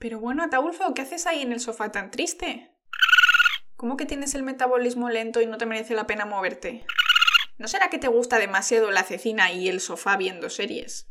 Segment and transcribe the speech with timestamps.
[0.00, 2.72] Pero bueno, Ataulfo, ¿qué haces ahí en el sofá tan triste?
[3.76, 6.86] ¿Cómo que tienes el metabolismo lento y no te merece la pena moverte?
[7.58, 11.06] ¿No será que te gusta demasiado la cecina y el sofá viendo series?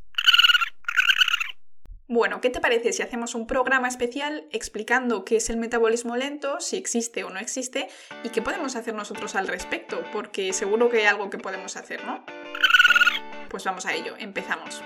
[2.08, 6.60] Bueno, ¿qué te parece si hacemos un programa especial explicando qué es el metabolismo lento,
[6.60, 7.90] si existe o no existe
[8.24, 10.04] y qué podemos hacer nosotros al respecto?
[10.12, 12.26] Porque seguro que hay algo que podemos hacer, ¿no?
[13.52, 14.82] Pues vamos a ello, empezamos.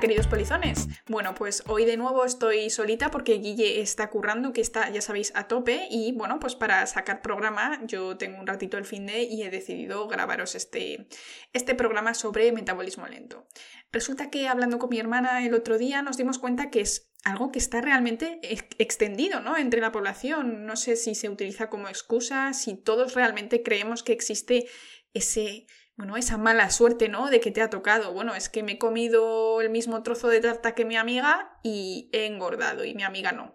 [0.00, 0.88] Queridos polizones.
[1.08, 5.30] Bueno, pues hoy de nuevo estoy solita porque Guille está currando, que está, ya sabéis,
[5.34, 5.88] a tope.
[5.90, 9.50] Y bueno, pues para sacar programa, yo tengo un ratito el fin de y he
[9.50, 11.06] decidido grabaros este,
[11.52, 13.46] este programa sobre metabolismo lento.
[13.92, 17.52] Resulta que hablando con mi hermana el otro día nos dimos cuenta que es algo
[17.52, 18.40] que está realmente
[18.78, 19.58] extendido ¿no?
[19.58, 20.64] entre la población.
[20.64, 24.66] No sé si se utiliza como excusa, si todos realmente creemos que existe
[25.12, 25.66] ese
[26.00, 27.28] bueno, esa mala suerte, ¿no?
[27.28, 28.14] De que te ha tocado.
[28.14, 32.08] Bueno, es que me he comido el mismo trozo de tarta que mi amiga y
[32.14, 33.54] he engordado y mi amiga no.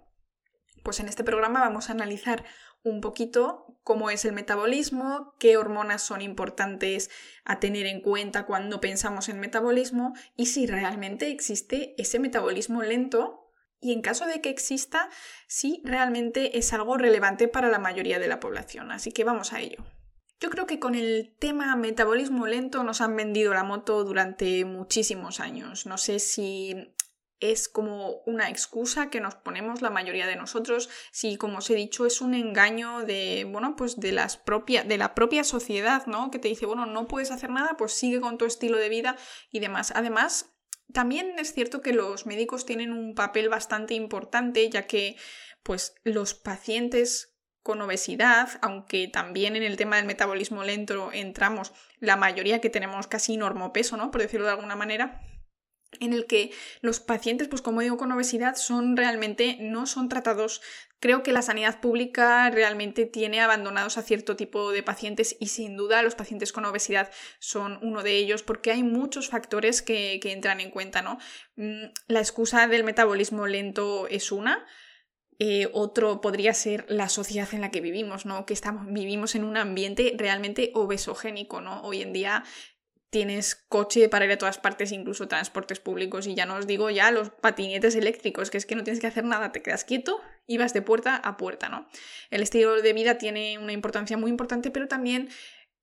[0.83, 2.43] Pues en este programa vamos a analizar
[2.83, 7.09] un poquito cómo es el metabolismo, qué hormonas son importantes
[7.45, 13.49] a tener en cuenta cuando pensamos en metabolismo y si realmente existe ese metabolismo lento
[13.81, 15.09] y en caso de que exista,
[15.47, 18.91] si realmente es algo relevante para la mayoría de la población.
[18.91, 19.83] Así que vamos a ello.
[20.39, 25.39] Yo creo que con el tema metabolismo lento nos han vendido la moto durante muchísimos
[25.39, 25.85] años.
[25.85, 26.93] No sé si
[27.39, 31.75] es como una excusa que nos ponemos la mayoría de nosotros, si como os he
[31.75, 34.41] dicho es un engaño de, bueno, pues de las
[34.85, 36.31] de la propia sociedad, ¿no?
[36.31, 39.17] Que te dice, bueno, no puedes hacer nada, pues sigue con tu estilo de vida
[39.51, 39.91] y demás.
[39.95, 40.53] Además,
[40.93, 45.17] también es cierto que los médicos tienen un papel bastante importante, ya que
[45.63, 47.34] pues los pacientes
[47.65, 53.07] con obesidad, aunque también en el tema del metabolismo lento entramos la mayoría que tenemos
[53.07, 54.11] casi normopeso, ¿no?
[54.11, 55.19] Por decirlo de alguna manera,
[55.99, 60.61] en el que los pacientes, pues como digo, con obesidad son realmente, no son tratados.
[60.99, 65.75] Creo que la sanidad pública realmente tiene abandonados a cierto tipo de pacientes y sin
[65.75, 67.09] duda los pacientes con obesidad
[67.39, 71.17] son uno de ellos porque hay muchos factores que, que entran en cuenta, ¿no?
[71.55, 74.67] Mm, la excusa del metabolismo lento es una,
[75.39, 78.45] eh, otro podría ser la sociedad en la que vivimos, ¿no?
[78.45, 81.81] Que estamos, vivimos en un ambiente realmente obesogénico, ¿no?
[81.81, 82.43] Hoy en día
[83.09, 86.89] tienes coche para ir a todas partes, incluso transportes públicos, y ya no os digo
[86.89, 90.19] ya los patinetes eléctricos, que es que no tienes que hacer nada, te quedas quieto
[90.47, 91.87] y vas de puerta a puerta, ¿no?
[92.29, 95.29] El estilo de vida tiene una importancia muy importante, pero también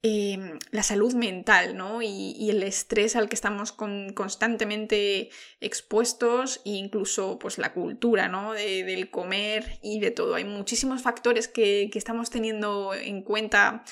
[0.04, 2.02] Em, la salud mental, ¿no?
[2.02, 5.30] Y, el estrés al que estamos constantemente
[5.60, 8.52] expuestos, e incluso pues la cultura, ¿no?
[8.52, 10.34] del comer y de todo.
[10.34, 13.84] Hay muchísimos factores que, que estamos teniendo en cuenta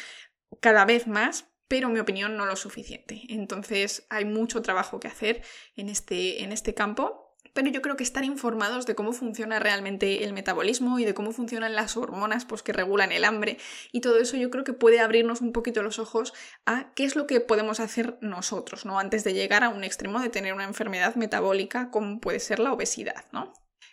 [0.61, 3.23] cada vez más, pero en mi opinión no lo suficiente.
[3.29, 5.43] Entonces hay mucho trabajo que hacer
[5.77, 7.20] en este, en este campo
[7.53, 11.33] pero yo creo que estar informados de cómo funciona realmente el metabolismo y de cómo
[11.33, 13.59] funcionan las hormonas pues, que regulan el hambre
[13.93, 16.33] y todo eso yo creo que puede abrirnos un poquito los ojos
[16.67, 18.99] a qué es lo que podemos hacer nosotros, ¿no?
[18.99, 22.73] Antes de llegar a un extremo de tener una enfermedad metabólica como puede ser la
[22.73, 23.53] obesidad, ¿no?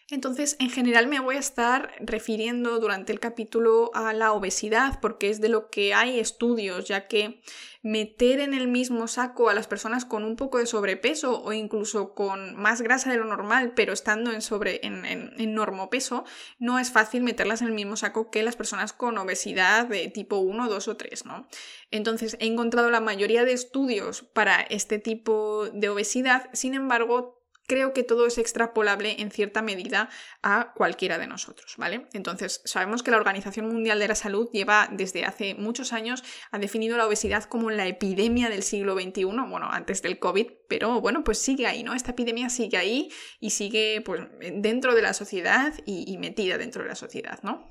[0.10, 5.30] Entonces, en general me voy a estar refiriendo durante el capítulo a la obesidad porque
[5.30, 7.42] es de lo que hay estudios, ya que
[7.84, 12.14] meter en el mismo saco a las personas con un poco de sobrepeso o incluso
[12.16, 16.24] con más grasa de lo normal, pero estando en, sobre, en, normopeso,
[16.58, 20.38] no es fácil meterlas en el mismo saco que las personas con obesidad de tipo
[20.38, 21.48] 1, 2 o 3, ¿no?
[21.92, 27.37] Entonces, he encontrado la mayoría de estudios para este tipo de obesidad, sin embargo,
[27.68, 30.10] creo que todo es extrapolable en cierta medida
[30.42, 32.08] a cualquiera de nosotros, ¿vale?
[32.14, 36.60] Entonces, sabemos que la Organización Mundial de la Salud lleva desde hace muchos años, ha
[36.60, 41.24] definido la obesidad como la epidemia del siglo XXI, bueno, antes del COVID, pero bueno,
[41.24, 41.94] pues sigue ahí, ¿no?
[41.94, 44.22] Esta epidemia sigue ahí y sigue pues
[44.54, 47.70] dentro de la sociedad y, metida dentro de la sociedad, ¿no?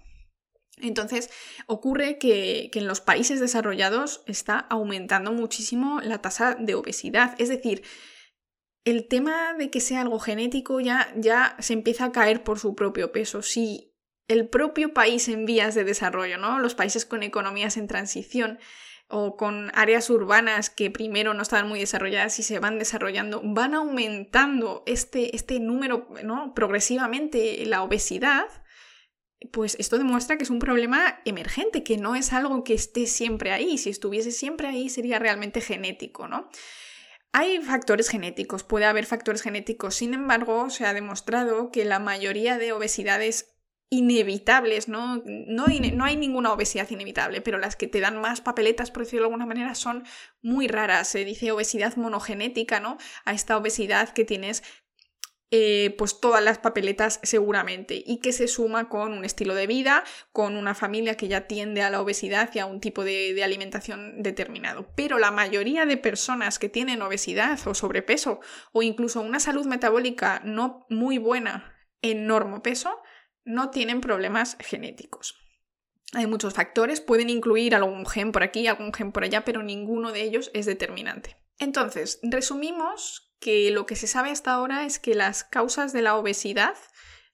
[0.78, 1.30] Entonces,
[1.66, 7.34] ocurre que, que, en los países desarrollados está aumentando muchísimo la tasa de obesidad.
[7.38, 7.82] Es decir,
[8.86, 12.76] el tema de que sea algo genético ya, ya se empieza a caer por su
[12.76, 13.42] propio peso.
[13.42, 13.92] Si
[14.28, 16.60] el propio país en vías de desarrollo, ¿no?
[16.60, 18.60] Los países con economías en transición
[19.08, 23.74] o con áreas urbanas que primero no estaban muy desarrolladas y se van desarrollando, van
[23.74, 26.54] aumentando este, este número, ¿no?
[26.54, 28.46] Progresivamente la obesidad,
[29.52, 33.50] pues esto demuestra que es un problema emergente, que no es algo que esté siempre
[33.50, 33.78] ahí.
[33.78, 36.48] Si estuviese siempre ahí sería realmente genético, ¿no?
[37.38, 42.56] Hay factores genéticos, puede haber factores genéticos, sin embargo, se ha demostrado que la mayoría
[42.56, 43.58] de obesidades
[43.90, 45.22] inevitables, ¿no?
[45.26, 49.24] No, no hay ninguna obesidad inevitable, pero las que te dan más papeletas, por decirlo
[49.24, 50.04] de alguna manera, son
[50.40, 51.08] muy raras.
[51.08, 52.96] Se dice obesidad monogenética, ¿no?
[53.26, 54.62] A esta obesidad que tienes
[55.50, 60.02] eh, pues todas las papeletas seguramente y que se suma con un estilo de vida,
[60.32, 63.44] con una familia que ya tiende a la obesidad y a un tipo de, de,
[63.44, 64.88] alimentación determinado.
[64.96, 68.40] Pero la mayoría de personas que tienen obesidad o sobrepeso
[68.72, 72.98] o incluso una salud metabólica no muy buena en normopeso
[73.44, 75.36] no tienen problemas genéticos.
[76.12, 80.12] Hay muchos factores, pueden incluir algún gen por aquí, algún gen por allá, pero ninguno
[80.12, 81.36] de ellos es determinante.
[81.58, 86.16] Entonces, resumimos que lo que se sabe hasta ahora es que las causas de la
[86.16, 86.74] obesidad,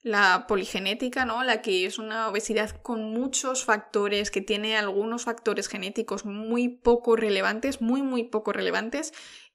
[0.02, 1.44] la poligenética, ¿no?
[1.44, 7.14] La que es una obesidad con muchos factores, que tiene algunos factores genéticos muy poco
[7.16, 9.12] relevantes, muy muy poco relevantes,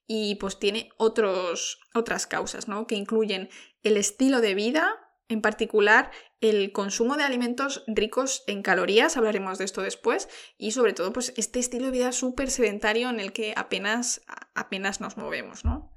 [0.08, 2.88] y pues tiene otros, otras causas, ¿no?
[2.88, 3.50] Que incluyen
[3.84, 4.96] el estilo de vida,
[5.28, 10.94] en particular, el consumo de alimentos ricos en calorías, hablaremos de esto después, y sobre
[10.94, 14.22] todo, pues este estilo de vida súper sedentario en el que apenas,
[14.56, 15.92] apenas nos movemos, ¿no?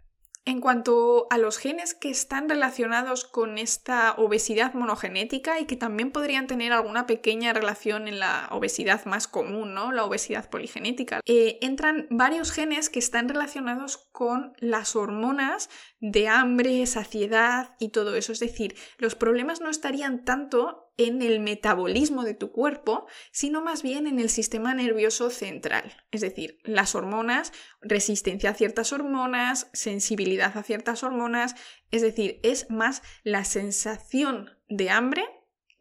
[0.46, 6.12] En cuanto a los genes que están relacionados con esta obesidad monogenética y que también
[6.12, 9.92] podrían tener alguna pequeña relación en la obesidad más común, ¿no?
[9.92, 15.68] La obesidad poligenética, eh, entran varios genes que están relacionados con las hormonas
[16.00, 18.32] de hambre, saciedad y todo eso.
[18.32, 23.82] Es decir, los problemas no estarían tanto en el metabolismo de tu cuerpo, sino más
[23.82, 26.04] bien en el sistema nervioso central.
[26.10, 31.54] Es decir, las hormonas, resistencia a ciertas hormonas, sensibilidad a ciertas hormonas.
[31.90, 35.24] Es decir, es más la sensación de hambre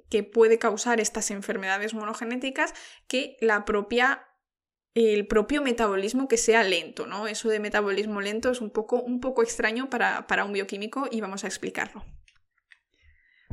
[0.09, 2.73] que puede causar estas enfermedades monogenéticas
[3.07, 4.25] que la propia
[4.95, 7.27] el propio metabolismo que sea lento, ¿no?
[7.27, 11.21] Eso de metabolismo lento es un poco, un poco extraño para, para un bioquímico y
[11.21, 12.03] vamos a explicarlo.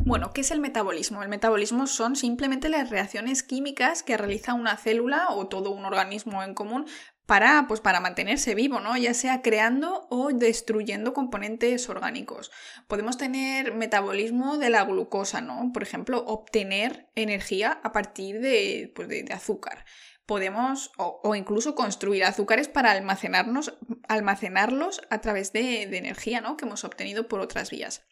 [0.06, 1.24] Bueno, ¿qué es el metabolismo?
[1.24, 6.44] El metabolismo son simplemente las reacciones químicas que realiza una célula o todo un organismo
[6.44, 6.86] en común
[7.26, 8.96] para, pues, para mantenerse vivo, ¿no?
[8.96, 12.52] Ya sea creando o destruyendo componentes orgánicos.
[12.86, 15.72] Podemos tener metabolismo de la glucosa, ¿no?
[15.72, 19.84] Por ejemplo, obtener energía a partir de, pues, de, azúcar.
[20.24, 23.76] Podemos, o, incluso construir azúcares para almacenarnos,
[24.08, 26.56] almacenarlos a través de, de energía, ¿no?
[26.56, 28.06] Que hemos obtenido por otras vías.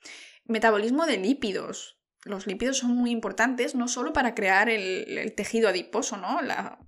[0.44, 1.99] Metabolismo de lípidos.
[2.25, 6.41] Los lípidos son muy importantes no solo para crear el, tejido adiposo, ¿no?
[6.43, 6.79] La,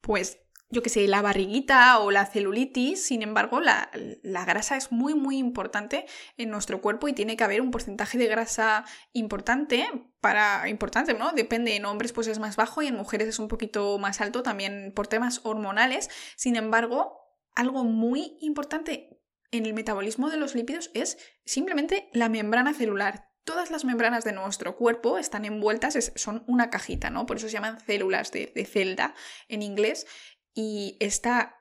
[0.00, 0.38] pues
[0.70, 3.90] yo que sé, la barriguita o la celulitis, sin embargo, la,
[4.22, 6.06] la, grasa es muy, muy importante
[6.38, 9.86] en nuestro cuerpo y tiene que haber un porcentaje de grasa importante
[10.20, 11.32] para, importante, ¿no?
[11.32, 14.42] Depende, en hombres pues es más bajo y en mujeres es un poquito más alto
[14.42, 16.08] también por temas hormonales.
[16.36, 17.21] Sin embargo,
[17.54, 19.20] algo muy importante
[19.50, 23.28] en el metabolismo de los lípidos es simplemente la membrana celular.
[23.44, 27.26] Todas las membranas de nuestro cuerpo están envueltas, son una cajita, ¿no?
[27.26, 29.14] Por eso se llaman células de, celda
[29.48, 30.06] en inglés.
[30.54, 31.56] Y esta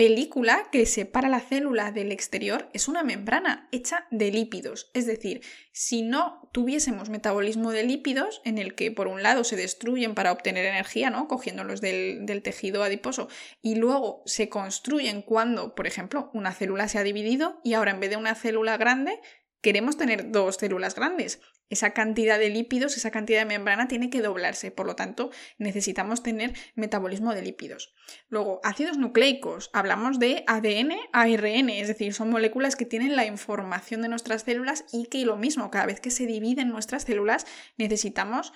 [0.00, 4.90] película que separa la célula del exterior es una membrana hecha de lípidos.
[4.94, 5.42] Es decir,
[5.72, 10.32] si no tuviésemos metabolismo de lípidos, en el que por un lado se destruyen para
[10.32, 11.28] obtener energía, ¿no?
[11.28, 13.28] cogiéndolos del, del tejido adiposo,
[13.60, 18.00] y luego se construyen cuando, por ejemplo, una célula se ha dividido y ahora en
[18.00, 19.20] vez de una célula grande,
[19.60, 24.20] queremos tener dos células grandes esa cantidad de lípidos, esa cantidad de membrana tiene que
[24.20, 27.94] doblarse, por lo tanto necesitamos tener metabolismo de lípidos.
[28.28, 34.02] Luego, ácidos nucleicos, hablamos de ADN, ARN, es decir, son moléculas que tienen la información
[34.02, 37.46] de nuestras células y que lo mismo, cada vez que se dividen nuestras células
[37.78, 38.52] necesitamos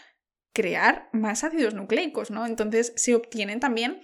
[0.53, 2.47] crear más ácidos nucleicos, ¿no?
[2.47, 4.01] Entonces se obtienen también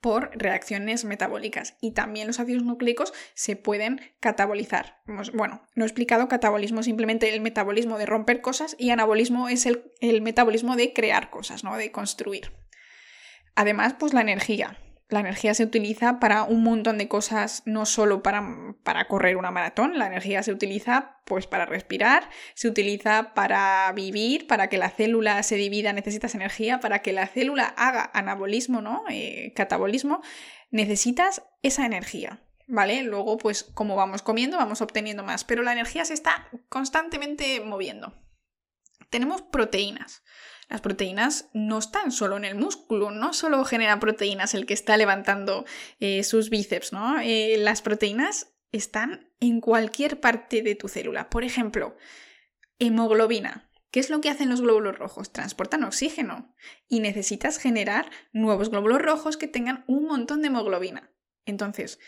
[0.00, 5.00] por reacciones metabólicas y también los ácidos nucleicos se pueden catabolizar.
[5.34, 9.92] Bueno, no he explicado catabolismo, simplemente el metabolismo de romper cosas y anabolismo es el,
[10.00, 11.76] el metabolismo de crear cosas, ¿no?
[11.76, 12.52] de construir.
[13.54, 14.78] Además, pues la energía.
[15.08, 19.50] La energía se utiliza para un montón de cosas, no solo para, para, correr una
[19.50, 24.90] maratón, la energía se utiliza pues para respirar, se utiliza para vivir, para que la
[24.90, 29.04] célula se divida necesitas energía, para que la célula haga anabolismo, ¿no?
[29.08, 30.20] Eh, catabolismo,
[30.70, 32.44] necesitas esa energía.
[32.70, 33.02] ¿Vale?
[33.02, 38.12] Luego, pues como vamos comiendo, vamos obteniendo más, pero la energía se está constantemente moviendo.
[39.08, 40.22] Tenemos proteínas.
[40.68, 44.96] Las proteínas no están solo en el músculo, no solo genera proteínas el que está
[44.96, 45.64] levantando
[45.98, 47.18] eh, sus bíceps, ¿no?
[47.20, 51.30] Eh, las proteínas están en cualquier parte de tu célula.
[51.30, 51.96] Por ejemplo,
[52.78, 53.70] hemoglobina.
[53.90, 55.32] ¿Qué es lo que hacen los glóbulos rojos?
[55.32, 56.54] Transportan oxígeno
[56.86, 61.10] y necesitas generar nuevos glóbulos rojos que tengan un montón de hemoglobina.
[61.46, 61.98] Entonces,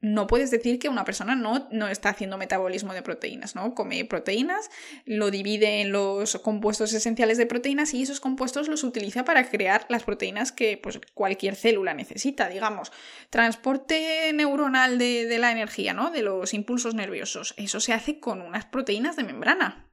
[0.00, 3.74] no puedes decir que una persona no, no, está haciendo metabolismo de proteínas, ¿no?
[3.74, 4.70] Come proteínas,
[5.04, 9.86] lo divide en los compuestos esenciales de proteínas y esos compuestos los utiliza para crear
[9.88, 12.92] las proteínas que pues, cualquier célula necesita, digamos.
[13.30, 16.10] Transporte neuronal de, de la energía, ¿no?
[16.10, 17.54] De los impulsos nerviosos.
[17.56, 19.85] Eso se hace con unas proteínas de membrana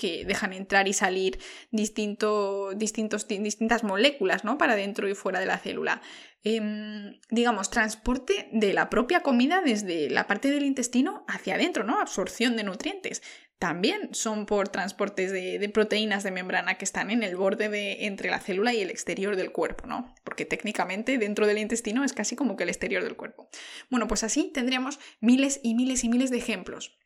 [0.00, 1.38] que dejan entrar y salir
[1.70, 4.56] distintos, distintas moléculas ¿no?
[4.56, 6.00] para dentro y fuera de la célula.
[6.42, 12.00] Em, digamos, transporte de la propia comida desde la parte del intestino hacia adentro, ¿no?
[12.00, 13.22] Absorción de nutrientes.
[13.58, 18.30] También son por transportes de, proteínas de membrana que están en el borde de, entre
[18.30, 20.14] la célula y el exterior del cuerpo, ¿no?
[20.24, 23.50] Porque técnicamente dentro del intestino es casi como que el exterior del cuerpo.
[23.90, 26.98] Bueno, pues así tendríamos miles y miles y miles de ejemplos.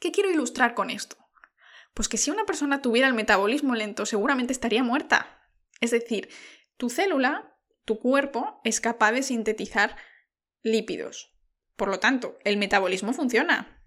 [0.00, 1.16] ¿Qué quiero ilustrar con esto?
[1.98, 5.50] Pues que si una persona tuviera el metabolismo lento, seguramente estaría muerta.
[5.80, 6.28] Es decir,
[6.76, 9.96] tu célula tu cuerpo es capaz de sintetizar
[10.62, 11.36] lípidos.
[11.74, 13.82] Por lo tanto, el metabolismo funciona.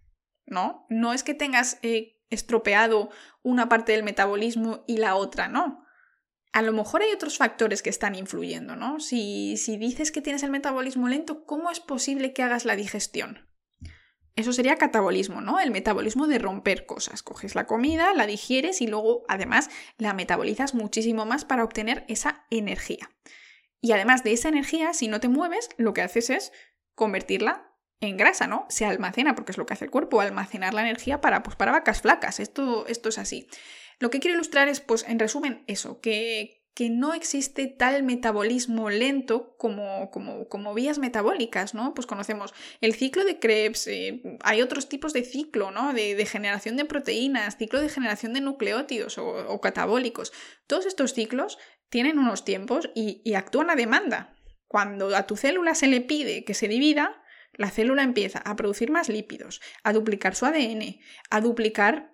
[0.45, 0.85] ¿No?
[0.89, 3.11] No es que tengas eh, estropeado
[3.43, 5.85] una parte del metabolismo y la otra no.
[6.51, 8.99] A lo mejor hay otros factores que están influyendo, ¿no?
[8.99, 13.47] Si, si dices que tienes el metabolismo lento, ¿cómo es posible que hagas la digestión?
[14.35, 15.59] Eso sería catabolismo, ¿no?
[15.59, 17.21] El metabolismo de romper cosas.
[17.21, 22.45] Coges la comida, la digieres y luego además la metabolizas muchísimo más para obtener esa
[22.49, 23.09] energía.
[23.81, 26.51] Y además de esa energía, si no te mueves, lo que haces es
[26.95, 28.65] convertirla en grasa, ¿no?
[28.69, 31.71] Se almacena, porque es lo que hace el cuerpo, almacenar la energía para, pues, para
[31.71, 32.39] vacas flacas.
[32.39, 33.47] Esto, esto es así.
[33.99, 38.89] Lo que quiero ilustrar es, pues, en resumen, eso, que, que no existe tal metabolismo
[38.89, 41.93] lento como, como, como, vías metabólicas, ¿no?
[41.93, 45.93] Pues conocemos el ciclo de Krebs, eh, hay otros tipos de ciclo, ¿no?
[45.93, 50.31] De, generación de proteínas, ciclo de generación de nucleótidos o, catabólicos.
[50.65, 51.57] Todos estos ciclos
[51.89, 54.35] tienen unos tiempos y, actúan a demanda.
[54.67, 57.21] Cuando a tu célula se le pide que se divida,
[57.53, 60.99] la célula empieza a producir más lípidos, a duplicar su ADN,
[61.29, 62.13] a duplicar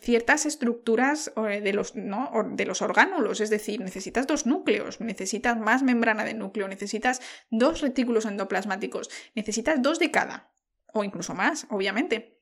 [0.00, 6.24] ciertas estructuras de los, de los orgánulos, es decir, necesitas dos núcleos, necesitas más membrana
[6.24, 10.52] de núcleo, necesitas dos retículos endoplasmáticos, necesitas dos de cada,
[10.92, 12.40] o incluso más, obviamente.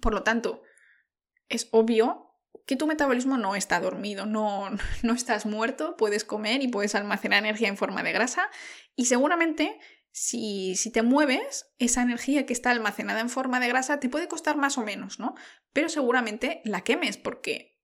[0.00, 0.62] Por lo tanto,
[1.48, 2.32] es obvio
[2.66, 4.70] que tu metabolismo no está dormido, no,
[5.02, 8.48] no estás muerto, puedes comer y puedes almacenar energía en forma de grasa
[8.96, 9.78] y seguramente
[10.12, 14.28] si, si, te mueves, esa energía que está almacenada en forma de grasa te puede
[14.28, 15.34] costar más o menos, ¿no?
[15.72, 17.80] Pero seguramente la quemes porque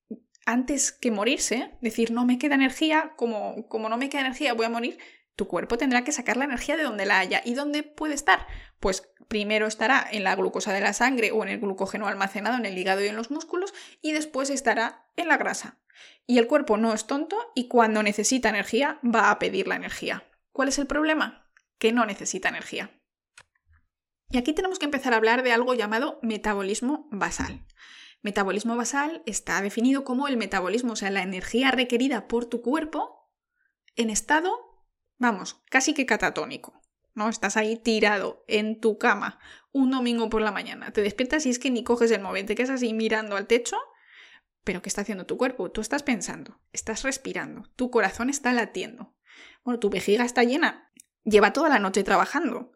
[0.47, 4.67] antes que morirse, decir no me queda energía, como, como no me queda energía voy
[4.67, 4.99] a morir,
[5.37, 7.43] tu cuerpo tendrá que sacar la energía de donde la haya.
[7.45, 8.47] ¿Y dónde puede estar?
[8.81, 12.67] Pues primero estará en la glucosa de la sangre o en el glucógeno almacenado en
[12.67, 15.79] el hígado y en los músculos y después estará en la grasa.
[16.27, 20.25] Y el cuerpo no es tonto y cuando necesita energía va a pedir la energía.
[20.51, 21.47] ¿Cuál es el problema?
[21.79, 22.98] Que no necesita energía.
[24.31, 27.65] Y aquí tenemos que empezar a hablar de algo llamado metabolismo basal.
[28.23, 33.31] Metabolismo basal está definido como el metabolismo, o sea, la energía requerida por tu cuerpo
[33.97, 34.69] en estado
[35.19, 36.81] vamos, casi que catatónico.
[37.15, 37.29] ¿no?
[37.29, 39.41] Estás ahí tirado en tu cama
[39.73, 40.93] un domingo por la mañana.
[40.93, 43.77] Te despiertas y es que ni coges el móvil, te quedas así mirando al techo.
[44.65, 45.71] Pero ¿qué está haciendo tu cuerpo?
[45.71, 49.17] Tú estás pensando, estás respirando, tu corazón está latiendo.
[49.65, 50.91] Bueno, tu vejiga está llena,
[51.25, 52.73] lleva toda la noche trabajando.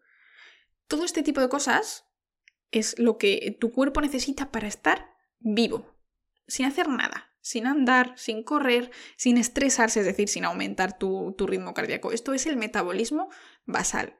[0.86, 2.06] Todo este tipo de cosas
[2.70, 5.96] es lo que tu cuerpo necesita para estar vivo,
[6.46, 11.74] sin hacer nada sin andar, sin correr, sin estresarse, es decir, sin aumentar tu, ritmo
[11.74, 12.12] cardíaco.
[12.12, 13.28] Esto es el metabolismo
[13.66, 14.16] basal.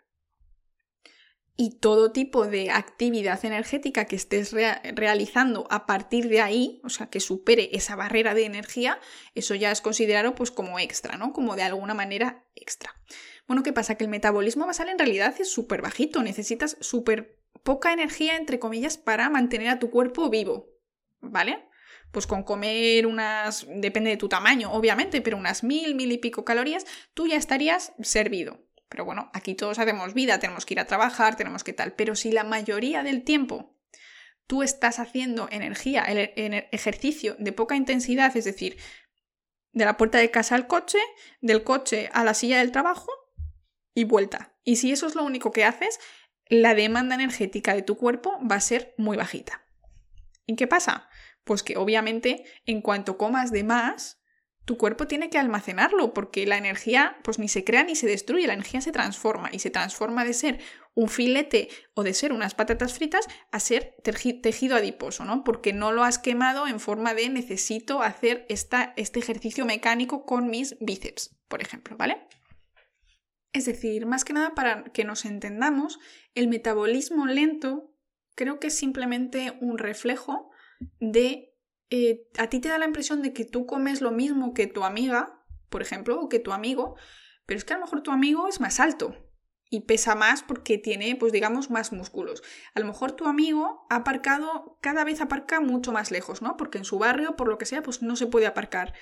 [1.55, 7.09] Y todo tipo de actividad energética que estés realizando a partir de ahí, o sea,
[7.09, 8.99] que supere esa barrera de energía,
[9.35, 11.33] eso ya es considerado pues como extra, ¿no?
[11.33, 12.95] Como de alguna manera extra.
[13.47, 13.97] Bueno, ¿qué pasa?
[13.97, 18.97] Que el metabolismo basal en realidad es súper bajito, necesitas súper poca energía, entre comillas,
[18.99, 20.71] para mantener a tu cuerpo vivo,
[21.21, 21.69] ¿vale?
[22.13, 26.45] pues con comer unas, depende de tu tamaño, obviamente, pero unas mil, mil y pico
[26.45, 26.85] calorías,
[27.15, 28.61] tú ya estarías servido.
[28.89, 31.95] Pero bueno, aquí todos hacemos vida, tenemos que ir a trabajar, tenemos que tal.
[31.95, 33.75] Pero si la mayoría del tiempo
[34.47, 38.77] tú estás haciendo energía, en ejercicio de poca intensidad, es decir,
[39.73, 40.99] de la puerta de casa al coche,
[41.41, 43.11] del coche a la silla del trabajo
[43.95, 44.55] y vuelta.
[44.65, 45.99] Y si eso es lo único que haces,
[46.49, 49.65] la demanda energética de tu cuerpo va a ser muy bajita.
[50.47, 51.09] ¿Y qué pasa?
[51.45, 54.23] Pues que obviamente en cuanto comas de más,
[54.65, 58.47] tu cuerpo tiene que almacenarlo porque la energía pues ni se crea ni se destruye,
[58.47, 60.61] la energía se transforma y se transforma de ser
[60.95, 65.43] un filete o de ser unas patatas fritas a ser tejido adiposo, ¿no?
[65.43, 70.49] Porque no lo has quemado en forma de necesito hacer esta, este ejercicio mecánico con
[70.49, 72.29] mis bíceps, por ejemplo, ¿vale?
[73.53, 76.01] Es decir, más que nada para que nos entendamos,
[76.35, 77.95] el metabolismo lento
[78.35, 80.51] creo que es simplemente un reflejo
[81.01, 81.55] de...
[81.91, 84.85] Eh, a ti te da la impresión de que tú comes lo mismo que tu
[84.85, 86.97] amiga, por ejemplo, o que tu amigo,
[87.45, 89.15] pero es que a lo mejor tu amigo es más alto
[89.69, 92.43] y pesa más porque tiene, pues digamos, más músculos.
[92.75, 96.57] A lo mejor tu amigo ha aparcado, cada vez aparca mucho más lejos, ¿no?
[96.57, 98.95] Porque en su barrio, por lo que sea, pues no se puede aparcar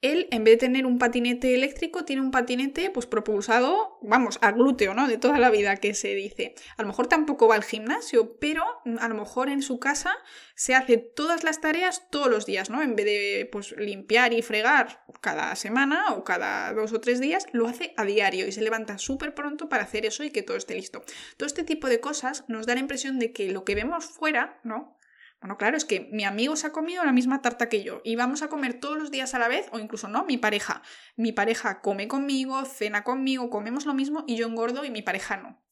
[0.00, 4.52] él, en vez de tener un patinete eléctrico, tiene un patinete pues propulsado, vamos, a
[4.52, 5.08] glúteo, ¿no?
[5.08, 6.54] De toda la vida que se dice.
[6.76, 8.62] A lo mejor tampoco va al gimnasio, pero
[9.00, 10.12] a lo mejor en su casa
[10.54, 12.82] se hace todas las tareas todos los días, ¿no?
[12.82, 17.46] En vez de pues limpiar y fregar cada semana o cada dos o tres días,
[17.52, 20.56] lo hace a diario y se levanta súper pronto para hacer eso y que todo
[20.56, 21.02] esté listo.
[21.36, 24.60] Todo este tipo de cosas nos da la impresión de que lo que vemos fuera,
[24.62, 24.97] ¿no?
[25.40, 28.16] Bueno, claro, es que mi amigo se ha comido la misma tarta que yo y
[28.16, 30.82] vamos a comer todos los días a la vez o incluso no, mi pareja.
[31.16, 35.36] Mi pareja come conmigo, cena conmigo, comemos lo mismo y yo engordo y mi pareja
[35.36, 35.62] no.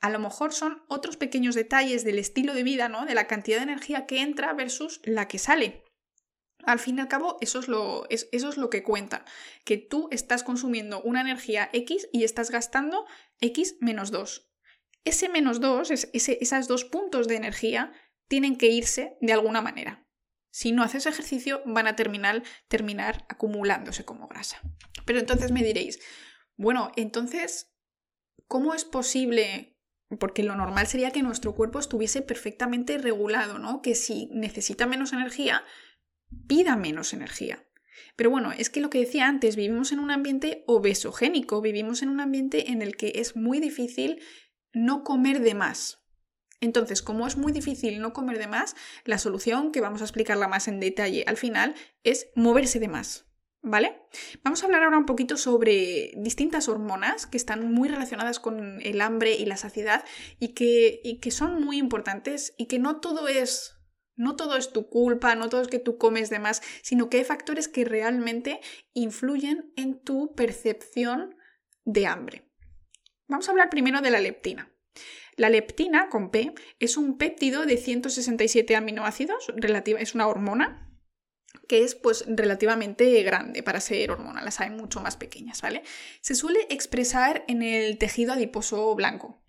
[0.00, 3.04] A lo mejor son otros pequeños detalles del estilo de vida, ¿no?
[3.04, 5.82] De la cantidad de energía que entra versus la que sale.
[6.64, 9.24] Al fin y al cabo, eso es, lo, eso es lo que cuenta,
[9.64, 13.06] que tú estás consumiendo una energía X y estás gastando
[13.40, 14.50] X menos 2.
[15.04, 17.92] Ese menos 2, ese, esos dos puntos de energía,
[18.28, 20.06] tienen que irse de alguna manera.
[20.50, 24.60] Si no haces ejercicio, van a terminar, terminar acumulándose como grasa.
[25.04, 26.00] Pero entonces me diréis,
[26.56, 27.74] bueno, entonces,
[28.46, 29.78] ¿cómo es posible?
[30.18, 33.82] Porque lo normal sería que nuestro cuerpo estuviese perfectamente regulado, ¿no?
[33.82, 35.62] Que si necesita menos energía,
[36.46, 37.66] pida menos energía.
[38.14, 42.08] Pero bueno, es que lo que decía antes, vivimos en un ambiente obesogénico, vivimos en
[42.08, 44.22] un ambiente en el que es muy difícil
[44.72, 46.05] no comer de más.
[46.60, 50.48] Entonces, como es muy difícil no comer de más, la solución, que vamos a explicarla
[50.48, 53.26] más en detalle al final, es moverse de más.
[53.62, 54.00] ¿Vale?
[54.44, 59.00] Vamos a hablar ahora un poquito sobre distintas hormonas que están muy relacionadas con el
[59.00, 60.04] hambre y la saciedad
[60.38, 63.72] y que, que son muy importantes y que no todo es
[64.14, 67.18] no todo es tu culpa, no todo es que tú comes de más, sino que
[67.18, 68.60] hay factores que realmente
[68.94, 71.36] influyen en tu percepción
[71.84, 72.50] de hambre.
[73.28, 74.72] Vamos a hablar primero de la leptina.
[75.36, 79.52] La leptina, con P, es un péptido de 167 aminoácidos,
[79.98, 80.82] es una hormona
[81.68, 85.82] que es pues relativamente grande para ser hormona, las hay mucho más pequeñas, ¿vale?
[86.20, 89.42] Se suele expresar en el tejido adiposo blanco.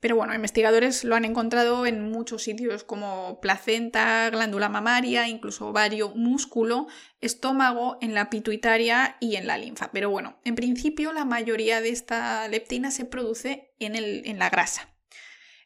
[0.00, 6.10] Pero bueno, investigadores lo han encontrado en muchos sitios como placenta, glándula mamaria, incluso ovario,
[6.16, 6.88] músculo,
[7.20, 9.92] estómago, en la pituitaria y en la linfa.
[9.92, 14.91] Pero bueno, en principio la mayoría de esta leptina se produce en, en la grasa.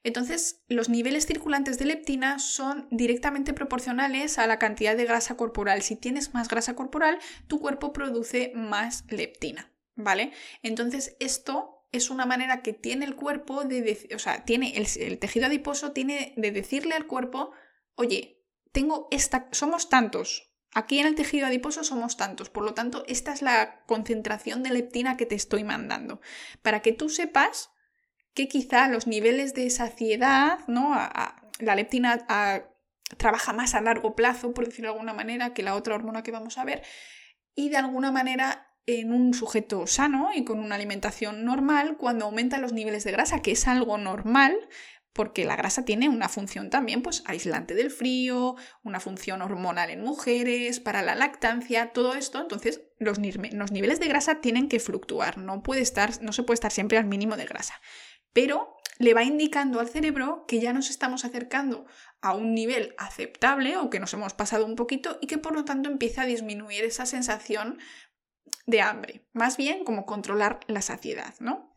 [0.07, 5.83] Entonces, los niveles circulantes de leptina son directamente proporcionales a la cantidad de grasa corporal.
[5.83, 10.31] Si tienes más grasa corporal, tu cuerpo produce más leptina, ¿vale?
[10.63, 15.47] Entonces, esto es una manera que tiene el cuerpo de, o sea, tiene el, tejido
[15.47, 17.51] adiposo tiene de decirle al cuerpo,
[17.97, 23.03] oye, tengo esta, somos tantos, Aquí en el tejido adiposo somos tantos, por lo tanto,
[23.09, 26.21] esta es la concentración de leptina que te estoy mandando.
[26.61, 27.71] Para que tú sepas
[28.37, 30.95] que quizá los niveles de saciedad, ¿no?
[31.59, 32.27] la leptina
[33.17, 36.33] trabaja más a largo plazo, por decirlo de alguna manera, que la otra hormona que
[36.33, 36.83] vamos a ver,
[37.55, 42.61] y de alguna manera en un sujeto sano y con una alimentación normal, cuando aumentan
[42.61, 44.55] los niveles de grasa, que es algo normal,
[45.15, 50.03] porque la grasa tiene una función también pues aislante del frío, una función hormonal en
[50.03, 55.39] mujeres, para la lactancia, todo esto, entonces los, los niveles de grasa tienen que fluctuar,
[55.39, 57.81] no, puede estar, no se puede estar siempre al mínimo de grasa
[58.37, 61.87] pero le va indicando al cerebro que ya nos estamos acercando
[62.21, 65.65] a un nivel aceptable o que nos hemos pasado un poquito y que por lo
[65.65, 67.79] tanto empieza a disminuir esa sensación
[68.67, 71.75] de hambre, más bien como controlar la saciedad, ¿no?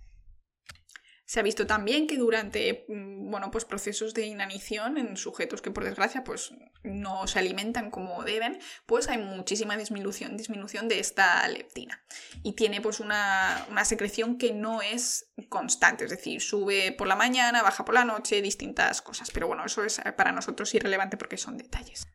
[1.29, 5.69] Se ha visto también que durante mm, bueno, pues procesos de inanición en sujetos que
[5.69, 11.47] por desgracia pues, no se alimentan como deben, pues hay muchísima disminución, disminución de esta
[11.47, 12.03] leptina.
[12.41, 17.15] Y tiene pues una, una secreción que no es constante, es decir, sube por la
[17.15, 19.29] mañana, baja por la noche, distintas cosas.
[19.29, 22.07] Pero bueno, eso es para nosotros irrelevante porque son detalles.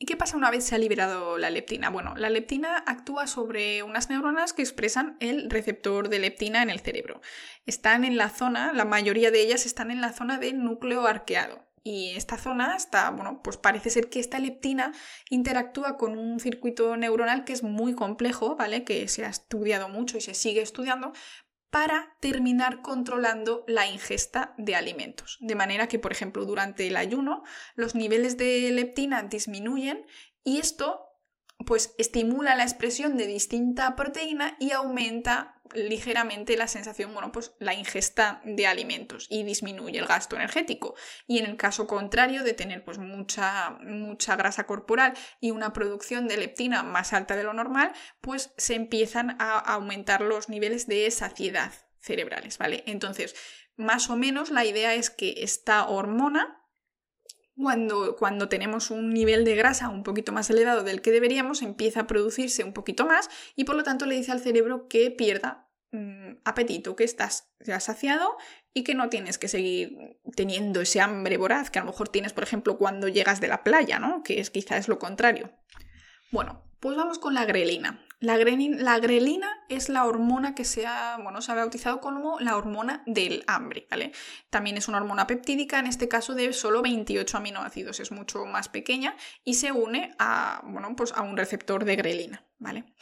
[0.00, 1.90] ¿Y qué pasa una vez se ha liberado la leptina?
[1.90, 6.78] Bueno, la leptina actúa sobre unas neuronas que expresan el receptor de leptina en el
[6.78, 7.20] cerebro.
[7.66, 11.66] Están en la zona, la mayoría de ellas están en la zona del núcleo arqueado.
[11.82, 14.92] Y esta zona está, bueno, pues parece ser que esta leptina
[15.30, 18.84] interactúa con un circuito neuronal que es muy complejo, ¿vale?
[18.84, 21.12] Que se ha estudiado mucho y se sigue estudiando,
[21.70, 25.36] para terminar controlando la ingesta de alimentos.
[25.40, 27.42] De manera que, por ejemplo, durante el ayuno
[27.74, 30.06] los niveles de leptina disminuyen
[30.44, 31.04] y esto
[31.66, 37.74] pues estimula la expresión de distinta proteína y aumenta ligeramente la sensación, bueno, pues la
[37.74, 40.94] ingesta de alimentos y disminuye el gasto energético.
[41.26, 46.28] Y en el caso contrario de tener pues mucha, mucha grasa corporal y una producción
[46.28, 51.10] de leptina más alta de lo normal, pues se empiezan a aumentar los niveles de
[51.10, 52.84] saciedad cerebrales, ¿vale?
[52.86, 53.34] Entonces,
[53.76, 56.58] más o menos la idea es que esta hormona
[57.60, 62.00] cuando, cuando, tenemos un nivel de grasa un poquito más elevado del que deberíamos, empieza
[62.00, 65.68] a producirse un poquito más y por lo tanto le dice al cerebro que pierda
[65.90, 68.36] mm, apetito, que estás ya saciado
[68.74, 72.32] y que no tienes que seguir teniendo ese hambre voraz que a lo mejor tienes,
[72.32, 74.22] por ejemplo, cuando llegas de la playa, ¿no?
[74.22, 75.50] Que es quizás lo contrario.
[76.30, 78.04] Bueno, pues vamos con la grelina.
[78.20, 83.04] La, grelina es la hormona que se ha, bueno, se ha bautizado como la hormona
[83.06, 84.10] del hambre, ¿vale?
[84.50, 88.68] También es una hormona peptídica, en este caso de solo 28 aminoácidos, es mucho más
[88.68, 92.92] pequeña y se une a, bueno, pues a un receptor de grelina, ¿vale?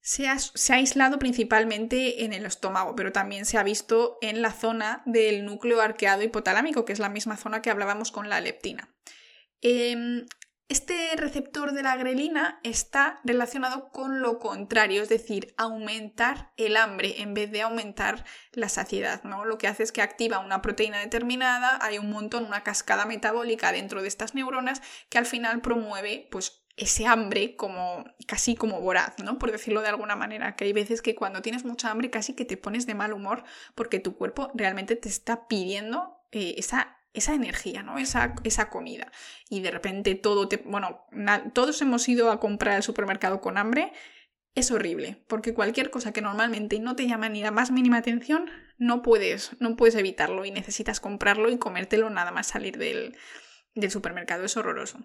[0.00, 4.40] Se ha, se ha, aislado principalmente en el estómago, pero también se ha visto en
[4.40, 8.40] la zona del núcleo arqueado hipotalámico, que es la misma zona que hablábamos con la
[8.40, 8.88] leptina.
[9.60, 10.24] Eh,
[10.68, 17.22] este receptor de la grelina está relacionado con lo contrario, es decir, aumentar el hambre
[17.22, 19.46] en vez de aumentar la saciedad, ¿no?
[19.46, 23.72] Lo que hace es que activa una proteína determinada, hay un montón, una cascada metabólica
[23.72, 29.14] dentro de estas neuronas que al final promueve pues ese hambre como casi como voraz,
[29.24, 29.38] ¿no?
[29.38, 32.44] Por decirlo de alguna manera, que hay veces que cuando tienes mucha hambre casi que
[32.44, 33.42] te pones de mal humor
[33.74, 37.98] porque tu cuerpo realmente te está pidiendo eh, esa esa energía, ¿no?
[37.98, 39.10] Esa, esa comida.
[39.48, 40.58] Y de repente todo te...
[40.58, 41.06] Bueno,
[41.52, 43.92] todos hemos ido a comprar al supermercado con hambre.
[44.54, 48.50] Es horrible, porque cualquier cosa que normalmente no te llama ni la más mínima atención,
[48.76, 53.16] no puedes, no puedes evitarlo y necesitas comprarlo y comértelo nada más salir del,
[53.74, 54.44] del supermercado.
[54.44, 54.98] Es horroroso.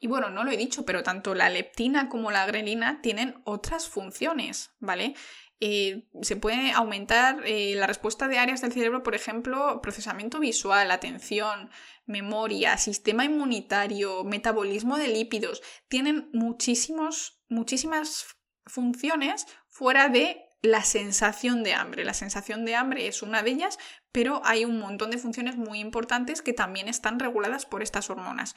[0.00, 3.88] Y bueno, no lo he dicho, pero tanto la leptina como la grelina tienen otras
[3.88, 5.14] funciones, ¿vale?
[5.62, 10.90] Eh, se puede aumentar eh, la respuesta de áreas del cerebro, por ejemplo, procesamiento visual,
[10.90, 11.68] atención,
[12.06, 15.62] memoria, sistema inmunitario, metabolismo de lípidos.
[15.88, 22.04] Tienen muchísimos, muchísimas funciones fuera de la sensación de hambre.
[22.04, 23.78] La sensación de hambre es una de ellas,
[24.12, 28.56] pero hay un montón de funciones muy importantes que también están reguladas por estas hormonas.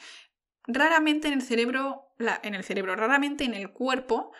[0.66, 4.32] Raramente en el cerebro, en el cerebro, raramente en el cuerpo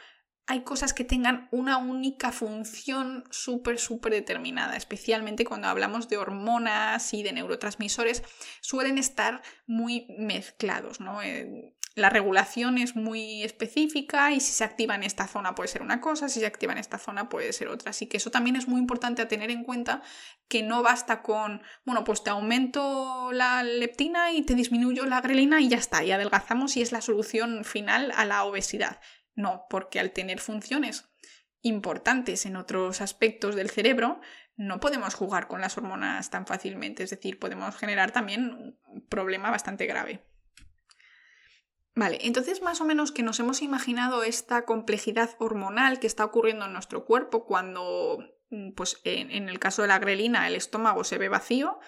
[0.47, 7.15] hay cosas que tengan una única función súper, súper determinada, especialmente cuando hablamos de hormonas
[7.15, 8.23] y de neurotransmisores,
[8.61, 11.23] suelen estar muy mezclados, ¿no?
[11.23, 15.81] Eh, la regulación es muy específica y si se activa en esta zona puede ser
[15.81, 17.91] una cosa, si se activa en esta zona puede ser otra.
[17.91, 20.03] Así que eso también es muy importante a tener en cuenta
[20.49, 25.61] que no basta con, bueno, pues te aumento la leptina y te disminuyo la grelina
[25.61, 28.99] y ya está, y adelgazamos y es la solución final a la obesidad.
[29.35, 31.11] No, porque al tener funciones
[31.61, 34.21] importantes en otros aspectos del cerebro,
[34.57, 38.53] no podemos jugar con las hormonas tan fácilmente, es decir, podemos generar también
[38.87, 40.25] un problema bastante grave.
[41.97, 46.67] Vale, entonces más o menos que nos hemos imaginado esta complejidad hormonal que está ocurriendo
[46.67, 48.19] en nuestro cuerpo cuando,
[48.51, 51.79] mm, pues en, en el caso de la grelina, el estómago se ve vacío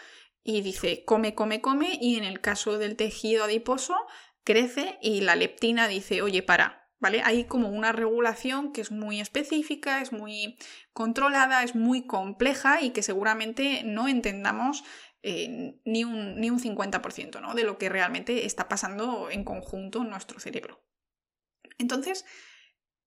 [0.45, 3.97] y dice come, come, come, y en el caso del tejido adiposo
[4.45, 7.23] crece y la leptina dice, oye, para, ¿vale?
[7.25, 10.57] Hay como una regulación que es muy específica, es muy
[10.93, 14.85] controlada, es muy compleja y que seguramente no entendamos
[15.23, 17.55] eh, ni, un, ni, un, 50% ¿no?
[17.55, 20.85] de lo que realmente está pasando en conjunto en nuestro cerebro.
[21.79, 22.25] Entonces,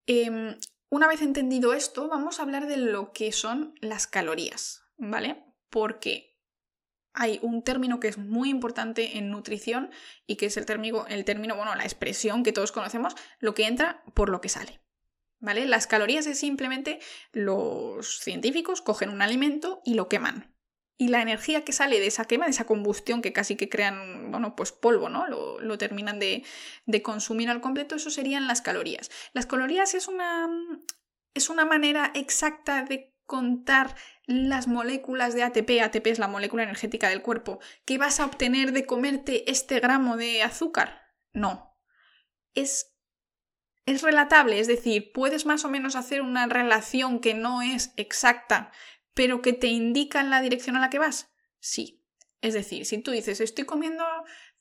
[0.05, 0.57] em,
[0.89, 5.45] una vez entendido esto, vamos a hablar de lo que son las calorías, ¿vale?
[5.69, 6.28] Porque
[7.19, 9.91] hay un término que es muy importante en nutrición
[10.25, 13.67] y que es el término, el término, bueno, la expresión que todos conocemos, lo que
[13.67, 14.81] entra por lo que sale.
[15.41, 15.65] ¿Vale?
[15.67, 16.99] Las calorías es simplemente
[17.31, 20.55] los científicos cogen un alimento y lo queman.
[20.97, 24.31] Y la energía que sale de esa quema, de esa combustión que casi que crean,
[24.31, 25.27] bueno, pues polvo, ¿no?
[25.27, 26.43] Lo, terminan de,
[26.85, 29.09] de, consumir al completo, eso serían las calorías.
[29.31, 30.49] Las calorías es una,
[31.33, 37.07] es una manera exacta de contar las moléculas de ATP, ATP es la molécula energética
[37.07, 41.03] del cuerpo, que vas a obtener de comerte este gramo de azúcar.
[41.31, 41.77] No.
[42.55, 42.97] Es,
[43.85, 48.71] es relatable, es decir, puedes más o menos hacer una relación que no es exacta,
[49.13, 51.31] pero que te indica en la dirección a la que vas.
[51.59, 52.03] Sí.
[52.41, 54.03] Es decir, si tú dices, estoy comiendo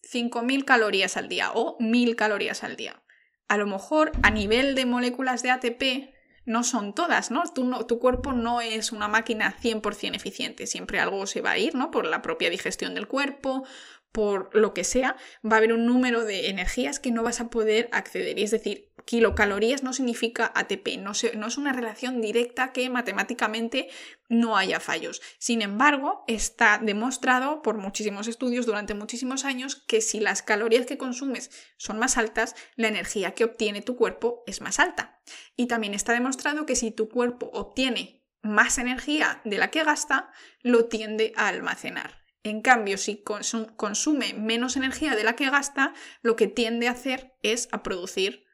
[0.02, 3.02] 5.000 calorías al día o 1.000 calorías al día,
[3.48, 6.17] a lo mejor a nivel de moléculas de ATP
[6.48, 7.44] no son todas, ¿no?
[7.52, 11.74] Tu, tu cuerpo no es una máquina 100% eficiente, siempre algo se va a ir,
[11.74, 11.90] ¿no?
[11.90, 13.64] Por la propia digestión del cuerpo,
[14.12, 17.50] por lo que sea, va a haber un número de energías que no vas a
[17.50, 18.38] poder acceder.
[18.38, 23.88] Y es decir, kilocalorías no significa ATP, no, no, es una relación directa que matemáticamente
[24.28, 25.22] no haya fallos.
[25.38, 30.98] Sin embargo, está demostrado por muchísimos estudios durante muchísimos años que si las calorías que
[30.98, 35.22] consumes son más altas, la energía que obtiene tu cuerpo es más alta.
[35.56, 40.30] Y también está demostrado que si tu cuerpo obtiene más energía de la que gasta,
[40.60, 42.26] lo tiende a almacenar.
[42.42, 47.32] En cambio, si consume menos energía de la que gasta, lo que tiende a hacer
[47.42, 48.47] es a producir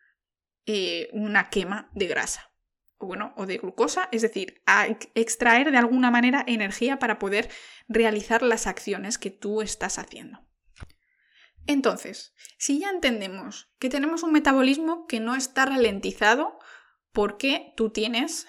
[0.67, 2.51] eh, una quema de grasa
[2.99, 4.63] o, bueno, o de glucosa, es decir,
[5.15, 7.51] extraer de alguna manera energía para poder
[7.89, 10.45] realizar las acciones que tú estás haciendo.
[11.67, 16.59] Entonces, si ya entendemos que tenemos un metabolismo que no está ralentizado
[17.13, 18.47] porque tú tienes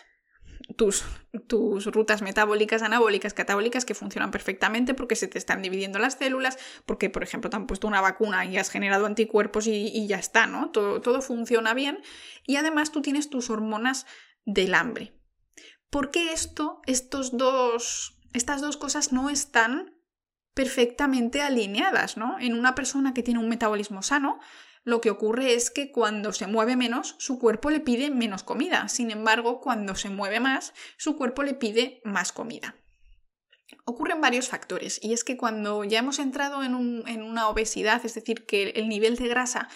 [0.77, 1.03] tus,
[1.47, 6.57] tus, rutas metabólicas, anabólicas, catabólicas que funcionan perfectamente porque se te están dividiendo las células,
[6.85, 10.47] porque, por ejemplo, te han puesto una vacuna y has generado anticuerpos y, ya está,
[10.47, 10.71] ¿no?
[10.71, 12.01] Todo, todo funciona bien.
[12.45, 14.05] Y además tú tienes tus hormonas
[14.45, 15.13] del hambre.
[15.89, 19.95] ¿Por qué esto, estos dos, estas dos cosas no están
[20.53, 22.39] perfectamente alineadas, ¿no?
[22.39, 24.39] En una persona que tiene un metabolismo sano,
[24.85, 28.87] lo que ocurre es que cuando se mueve menos, su cuerpo le pide menos comida.
[28.87, 32.75] Sin embargo, cuando se mueve más, su cuerpo le pide más comida.
[33.83, 38.13] Ocurren varios factores y es que cuando ya hemos entrado en, en una obesidad, es
[38.13, 39.69] decir, que el nivel de grasa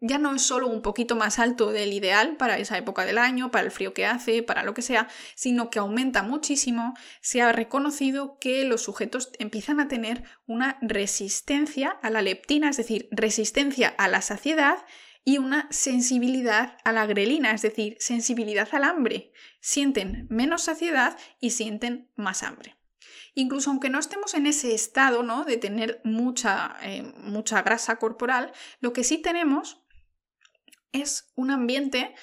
[0.00, 3.50] ya no es solo un poquito más alto del ideal para esa época del año,
[3.50, 7.52] para el frío que hace, para lo que sea, sino que aumenta muchísimo, se ha
[7.52, 13.88] reconocido que los sujetos empiezan a tener una resistencia a la leptina, es decir, resistencia
[13.88, 14.84] a la saciedad
[15.24, 19.32] y una sensibilidad a la grelina, es decir, sensibilidad al hambre.
[19.60, 22.76] Sienten menos saciedad y sienten más hambre.
[23.34, 25.44] Incluso aunque no estemos en ese estado ¿no?
[25.44, 29.85] de tener mucha, eh, mucha grasa corporal, lo que sí tenemos
[30.96, 32.14] es un ambiente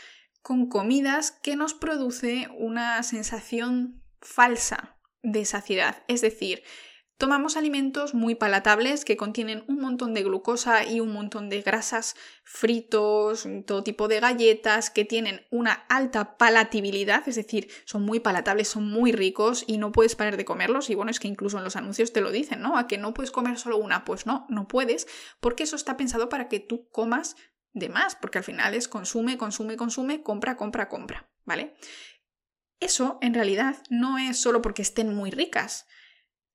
[0.42, 6.04] con comidas que nos produce una sensación falsa de saciedad.
[6.08, 6.64] Es decir,
[7.18, 12.18] tomamos alimentos muy palatables que contienen un montón de glucosa y un montón de grasas,
[12.44, 18.68] fritos, todo tipo de galletas que tienen una alta palatibilidad, es decir, son muy palatables,
[18.68, 20.90] son muy ricos y no puedes parar de comerlos.
[20.90, 22.78] Y bueno, es que incluso en los anuncios te lo dicen, ¿no?
[22.78, 25.08] A que no puedes comer solo una, pues no, no puedes,
[25.40, 27.38] porque eso está pensado para que tú comas
[27.74, 31.76] de más, porque al final es consume, consume, consume, compra, compra, compra, ¿vale?
[32.80, 35.88] Eso en realidad no es solo porque estén muy ricas.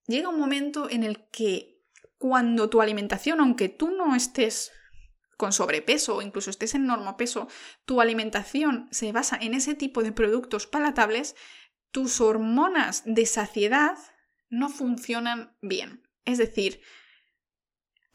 [0.06, 1.82] Llega un momento en el que
[2.18, 4.72] cuando tu alimentación, aunque tú no estés
[5.36, 7.48] con sobrepeso o incluso estés en peso,
[7.84, 11.36] tu alimentación se basa en ese tipo de productos palatables,
[11.90, 13.96] tus hormonas de saciedad
[14.50, 16.02] no funcionan bien.
[16.24, 16.80] Es decir,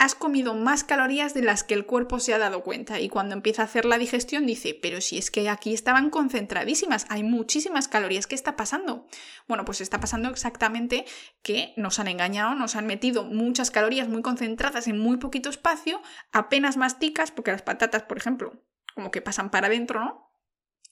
[0.04, 3.36] has comido más calorías de las que el cuerpo se ha dado cuenta y cuando
[3.36, 7.88] empieza a hacer la digestión dice, pero si es que aquí estaban concentradísimas, hay muchísimas
[7.88, 9.08] calorías, ¿qué está pasando?
[9.48, 11.06] Bueno, pues está pasando exactamente
[11.42, 16.02] que nos han engañado, nos han metido muchas calorías muy concentradas en muy poquito espacio,
[16.34, 18.62] apenas masticas, porque las patatas, por ejemplo,
[18.96, 20.23] como que pasan para adentro, ¿no?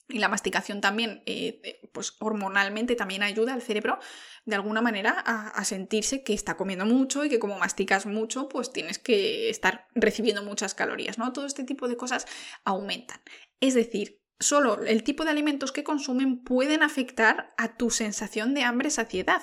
[0.08, 3.98] Y la masticación también, eh, pues hormonalmente también ayuda al cerebro
[4.44, 8.72] de alguna manera a, sentirse que está comiendo mucho y que como masticas mucho, pues
[8.72, 11.32] tienes que estar recibiendo muchas calorías, ¿no?
[11.32, 12.26] Todo este tipo de cosas
[12.64, 13.20] aumentan.
[13.60, 18.64] Es decir, solo el tipo de alimentos que consumen pueden afectar a tu sensación de
[18.64, 19.42] hambre-saciedad.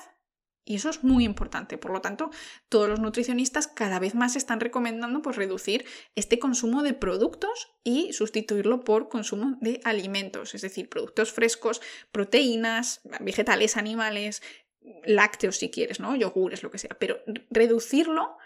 [0.70, 1.80] Y eso es muy importante.
[1.80, 2.30] Por lo tanto,
[2.70, 8.14] todos los nutricionistas cada vez más están recomendando pues, reducir este consumo de productos y
[8.14, 14.44] sustituirlo por consumo de alimentos, es decir, productos frescos, proteínas, vegetales, animales,
[15.06, 16.16] lácteos si quieres, ¿no?
[16.16, 16.96] Yogures, lo que sea.
[17.00, 17.18] Pero
[17.50, 18.38] reducirlo,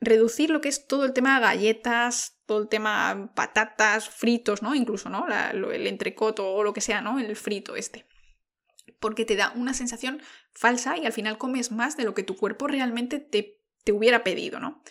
[0.00, 4.76] reducir lo que es todo el tema galletas, todo el tema patatas, fritos, ¿no?
[4.76, 5.26] Incluso, ¿no?
[5.26, 7.18] el entrecoto o lo que sea, ¿no?
[7.18, 8.06] El frito este
[9.00, 12.36] porque te da una sensación falsa y al final comes más de lo que tu
[12.36, 14.82] cuerpo realmente te, te hubiera pedido, ¿no?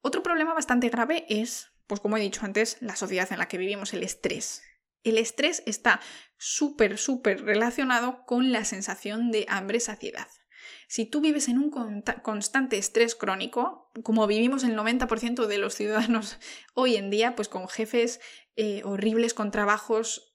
[0.00, 3.58] Otro problema bastante grave es, pues como he dicho antes, la sociedad en la que
[3.58, 4.62] vivimos, el estrés.
[5.02, 6.00] El estrés está
[6.36, 10.28] súper, súper relacionado con la sensación de hambre-saciedad.
[10.88, 11.70] Si tú vives en un
[12.22, 16.38] constante estrés crónico, como vivimos el 90% de los ciudadanos
[16.74, 18.20] hoy en día, pues con jefes
[18.56, 20.25] eh, horribles, con trabajos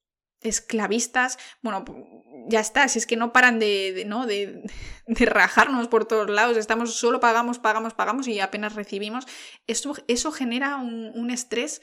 [0.42, 1.86] esclavistas, bueno,
[2.48, 4.26] ya está, si es que no paran de, ¿no?
[4.28, 4.64] de,
[5.08, 9.28] rajarnos por todos lados, estamos, solo pagamos, pagamos, pagamos y apenas recibimos,
[9.68, 11.82] eso, eso genera un, estrés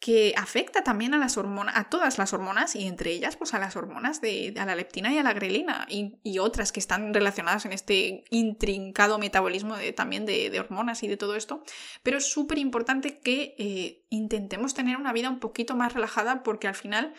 [0.00, 3.58] que afecta también a las hormonas, a todas las hormonas y entre ellas pues a
[3.58, 7.66] las hormonas de, a la leptina y a la grelina y, otras que están relacionadas
[7.66, 11.62] en este intrincado metabolismo de, también de, hormonas y de todo esto.
[12.02, 16.66] Pero es súper importante que eh, intentemos tener una vida un poquito más relajada porque
[16.66, 17.12] al final,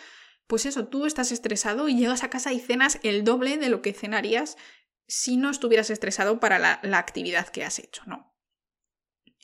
[0.51, 3.81] pues eso, tú estás estresado y llegas a casa y cenas el doble de lo
[3.81, 4.57] que cenarías
[5.07, 8.35] si no estuvieras estresado para la, la actividad que has hecho, ¿no?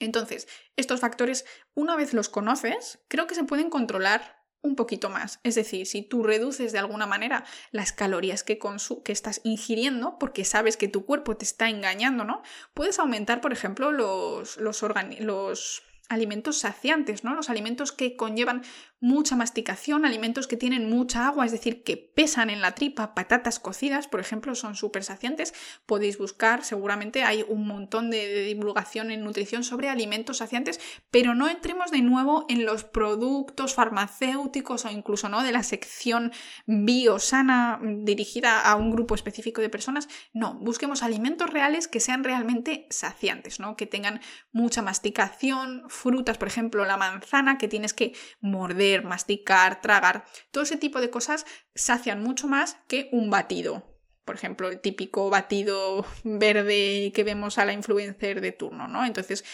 [0.01, 5.39] Entonces, estos factores, una vez los conoces, creo que se pueden controlar un poquito más.
[5.43, 8.59] Es decir, si tú reduces de alguna manera las calorías que,
[9.05, 12.41] que estás ingiriendo, porque sabes que tu cuerpo te está engañando, ¿no?
[12.73, 14.83] Puedes aumentar, por ejemplo, los, los,
[15.21, 17.35] los alimentos saciantes, ¿no?
[17.35, 18.63] Los alimentos que conllevan
[18.99, 23.59] mucha masticación, alimentos que tienen mucha agua, es decir, que pesan en la tripa, patatas
[23.59, 25.53] cocidas, por ejemplo, son súper saciantes.
[25.85, 30.79] Podéis buscar, seguramente hay un montón de, divulgación en nutrición sobre alimentos saciantes,
[31.11, 36.31] pero no entremos de nuevo en los productos farmacéuticos o incluso no de la sección
[36.65, 40.07] biosana dirigida a un grupo específico de personas.
[40.33, 43.75] No, busquemos alimentos reales que sean realmente saciantes, ¿no?
[43.75, 50.25] Que tengan mucha masticación, frutas, por ejemplo, la manzana que tienes que morder masticar, tragar,
[50.51, 51.45] todo ese tipo de cosas
[51.75, 53.97] sacian mucho más que un batido.
[54.25, 59.05] Por ejemplo, el típico batido verde que vemos a la influencer de turno, ¿no?
[59.05, 59.45] Entonces,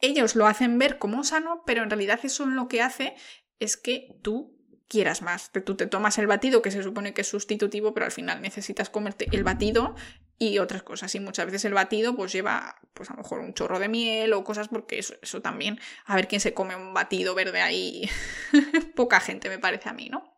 [0.00, 3.14] ellos lo hacen ver como sano, pero en realidad eso lo que hace
[3.58, 4.58] es que tú
[4.88, 5.50] quieras más.
[5.64, 8.90] Tú te tomas el batido, que se supone que es sustitutivo, pero al final necesitas
[8.90, 9.94] comerte el batido
[10.38, 11.14] y otras cosas.
[11.14, 14.32] Y muchas veces el batido pues lleva, pues a lo mejor un chorro de miel
[14.32, 18.08] o cosas, porque eso, eso también, a ver quién se come un batido verde ahí.
[18.96, 20.32] Poca gente me parece a mí, ¿no?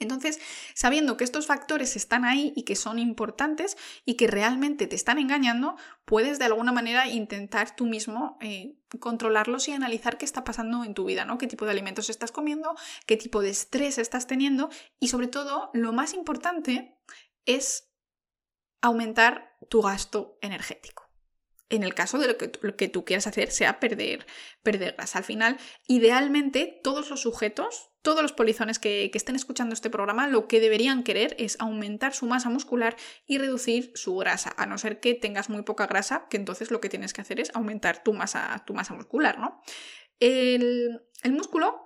[0.00, 0.40] Entonces,
[0.74, 5.18] sabiendo que estos factores están ahí y que son importantes y que realmente te están
[5.18, 10.84] engañando, puedes de alguna manera intentar tú mismo eh, controlarlos y analizar qué está pasando
[10.84, 11.38] en tu vida, ¿no?
[11.38, 12.74] Qué tipo de alimentos estás comiendo,
[13.06, 16.98] qué tipo de estrés estás teniendo y sobre todo, lo más importante
[17.46, 17.93] es
[18.86, 21.04] aumentar tu gasto energético
[21.70, 24.26] en el caso de lo que, lo que, tú quieras hacer sea perder,
[24.62, 25.18] perder grasa.
[25.18, 30.46] Al final, idealmente, todos los sujetos todos los polizones que, estén escuchando este programa lo
[30.46, 35.00] que deberían querer es aumentar su masa muscular y reducir su grasa, a no ser
[35.00, 38.12] que tengas muy poca grasa, que entonces lo que tienes que hacer es aumentar tu
[38.12, 39.58] masa, tu masa muscular, ¿no?
[40.20, 41.80] El, el músculo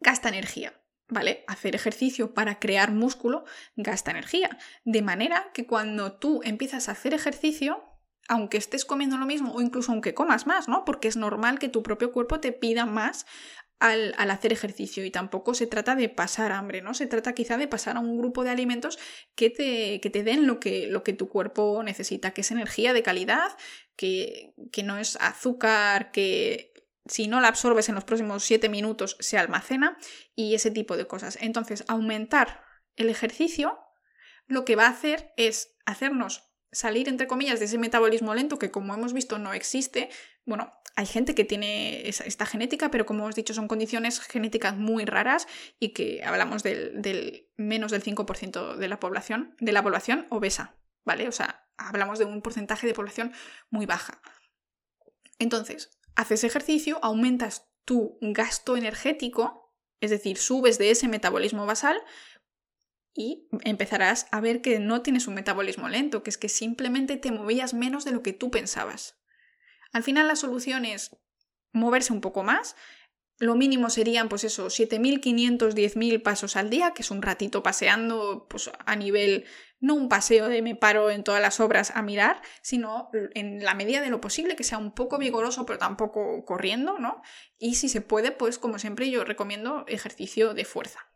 [0.00, 0.79] gasta energía.
[1.10, 1.44] ¿Vale?
[1.48, 3.44] Hacer ejercicio para crear músculo
[3.76, 4.58] gasta energía.
[4.84, 7.84] De manera que cuando tú empiezas a hacer ejercicio,
[8.28, 10.84] aunque estés comiendo lo mismo o incluso aunque comas más, ¿no?
[10.84, 13.26] Porque es normal que tu propio cuerpo te pida más
[13.80, 16.94] al, hacer ejercicio y tampoco se trata de pasar hambre, ¿no?
[16.94, 18.98] Se trata quizá de pasar a un grupo de alimentos
[19.34, 22.92] que te, que te den lo que, lo que tu cuerpo necesita, que es energía
[22.92, 23.56] de calidad,
[23.96, 26.69] que, que no es azúcar, que
[27.10, 29.98] si no la absorbes en los próximos 7 minutos se almacena
[30.34, 31.36] y ese tipo de cosas.
[31.40, 32.64] Entonces, aumentar
[32.96, 33.78] el ejercicio
[34.46, 38.70] lo que va a hacer es hacernos salir, entre comillas, de ese metabolismo lento que
[38.70, 40.08] como hemos visto no existe.
[40.44, 44.76] Bueno, hay gente que tiene esta genética, pero como os he dicho, son condiciones genéticas
[44.76, 50.26] muy raras y que hablamos del, menos del 5% de la población, de la población
[50.30, 51.28] obesa, ¿vale?
[51.28, 53.32] O sea, hablamos de un porcentaje de población
[53.70, 54.20] muy baja.
[55.38, 62.00] Entonces, haces ejercicio, aumentas tu gasto energético, es decir, subes de ese metabolismo basal
[63.14, 67.32] y empezarás a ver que no tienes un metabolismo lento, que es que simplemente te
[67.32, 69.18] movías menos de lo que tú pensabas.
[69.92, 71.16] Al final la solución es
[71.72, 72.76] moverse un poco más.
[73.40, 78.46] Lo mínimo serían, pues eso, 7.500, 10.000 pasos al día, que es un ratito paseando,
[78.50, 79.46] pues a nivel,
[79.80, 83.74] no un paseo de me paro en todas las obras a mirar, sino en la
[83.74, 87.22] medida de lo posible, que sea un poco vigoroso, pero tampoco corriendo, ¿no?
[87.58, 91.09] Y si se puede, pues como siempre yo recomiendo ejercicio de fuerza.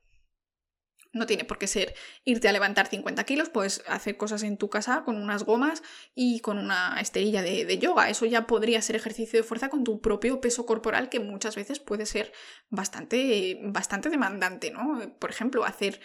[1.14, 4.68] No tiene por qué ser irte a levantar 50 kilos, puedes hacer cosas en tu
[4.68, 5.82] casa con unas gomas
[6.14, 8.10] y con una esterilla de, yoga.
[8.10, 11.78] Eso ya podría ser ejercicio de fuerza con tu propio peso corporal, que muchas veces
[11.78, 12.32] puede ser
[12.68, 15.16] bastante, bastante demandante, ¿no?
[15.18, 16.00] Por ejemplo, hacer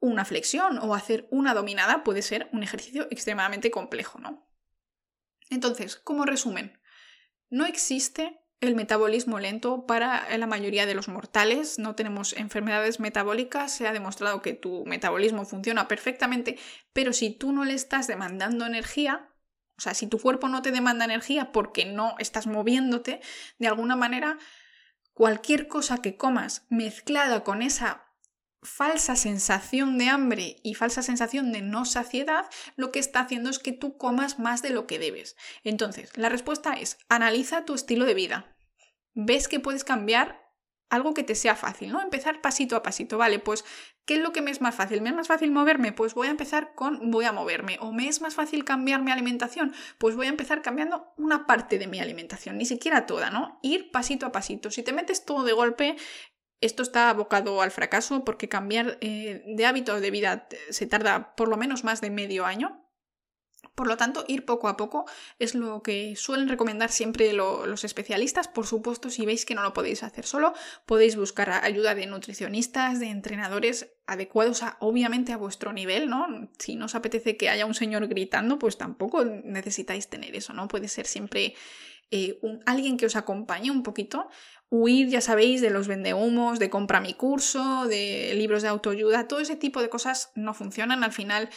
[0.00, 4.52] una flexión o hacer una dominada puede ser un ejercicio extremadamente complejo, ¿no?
[5.48, 6.80] Entonces, como resumen,
[7.48, 11.80] no existe el metabolismo lento para la mayoría de los mortales.
[11.80, 16.58] No tenemos enfermedades metabólicas, se ha demostrado que tu metabolismo funciona perfectamente,
[16.92, 19.28] pero si tú no le estás demandando energía,
[19.76, 23.20] o sea, si tu cuerpo no te demanda energía porque no estás moviéndote,
[23.58, 24.38] de alguna manera,
[25.12, 28.12] cualquier cosa que comas mezclada con esa
[28.62, 32.46] falsa sensación de hambre y falsa sensación de no saciedad,
[32.76, 35.36] lo que está haciendo es que tú comas más de lo que debes.
[35.64, 38.51] Entonces, la respuesta es, analiza tu estilo de vida.
[39.14, 40.42] ¿Ves que puedes cambiar
[40.92, 42.02] algo que te sea fácil, ¿no?
[42.02, 43.64] Empezar pasito a pasito, vale, pues,
[44.04, 45.00] ¿qué es lo que me es más fácil?
[45.00, 45.92] ¿Me es más fácil moverme?
[45.92, 47.78] Pues voy a empezar con voy a moverme.
[47.80, 49.72] ¿O me es más fácil cambiar mi alimentación?
[49.96, 53.58] Pues voy a empezar cambiando una parte de mi alimentación, ni siquiera toda, ¿no?
[53.62, 54.70] Ir pasito a pasito.
[54.70, 55.96] Si te metes todo de golpe,
[56.60, 61.48] esto está abocado al fracaso porque cambiar eh, de hábito de vida se tarda por
[61.48, 62.86] lo menos más de medio año.
[63.74, 65.06] Por lo tanto, ir poco a poco
[65.38, 68.46] es lo que suelen recomendar siempre los especialistas.
[68.46, 70.52] Por supuesto, si veis que no lo podéis hacer solo,
[70.84, 76.50] podéis buscar ayuda de nutricionistas, de entrenadores adecuados a, obviamente a vuestro nivel, ¿no?
[76.58, 80.68] Si no os apetece que haya un señor gritando, pues tampoco necesitáis tener eso, ¿no?
[80.68, 81.54] Puede ser siempre
[82.14, 84.28] eh, alguien que os acompañe un poquito.
[84.68, 89.40] Huir, ya sabéis, de los vendehumos, de compra mi curso, de libros de autoayuda, todo
[89.40, 91.04] ese tipo de cosas no funcionan.
[91.04, 91.48] Al final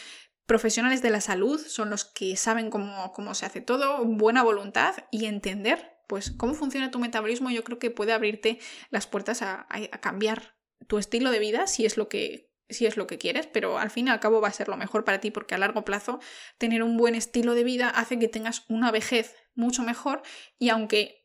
[0.46, 4.94] Profesionales de la salud son los que saben cómo, cómo se hace todo, buena voluntad
[5.10, 8.58] y entender pues cómo funciona tu metabolismo yo creo que puede abrirte
[8.90, 9.66] las puertas a,
[10.00, 13.78] cambiar tu estilo de vida si es lo que si es lo que quieres, pero
[13.78, 15.84] al fin y al cabo va a ser lo mejor para ti porque a largo
[15.84, 16.18] plazo
[16.58, 20.22] tener un buen estilo de vida hace que tengas una vejez mucho mejor
[20.58, 21.22] y aunque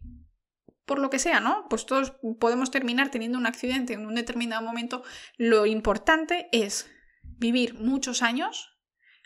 [0.86, 1.66] por lo que sea, ¿no?
[1.68, 5.04] Pues todos podemos terminar teniendo un accidente en un determinado momento,
[5.38, 6.92] lo importante es
[7.24, 8.71] vivir muchos años